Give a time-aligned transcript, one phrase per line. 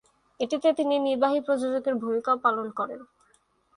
[0.39, 3.01] এটিতে তিনি নির্বাহী প্রযোজকের ভূমিকাও পালন করেন।